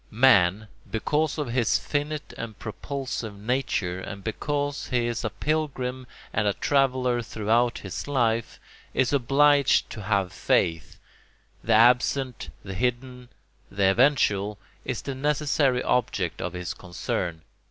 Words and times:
Man, 0.09 0.67
because 0.89 1.37
of 1.37 1.49
his 1.49 1.77
finite 1.77 2.33
and 2.35 2.57
propulsive 2.57 3.37
nature 3.37 3.99
and 4.01 4.23
because 4.23 4.87
he 4.87 5.05
is 5.05 5.23
a 5.23 5.29
pilgrim 5.29 6.07
and 6.33 6.47
a 6.47 6.53
traveller 6.53 7.21
throughout 7.21 7.77
his 7.77 8.07
life, 8.07 8.59
is 8.95 9.13
obliged 9.13 9.91
to 9.91 10.01
have 10.01 10.33
faith: 10.33 10.97
the 11.63 11.73
absent, 11.73 12.49
the 12.63 12.73
hidden, 12.73 13.29
the 13.69 13.91
eventual, 13.91 14.57
is 14.85 15.03
the 15.03 15.13
necessary 15.13 15.83
object 15.83 16.41
of 16.41 16.53
his 16.53 16.73
concern. 16.73 17.43